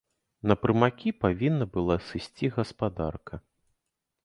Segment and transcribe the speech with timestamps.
[0.51, 3.35] На прымакі павінна была сысці гаспадарка.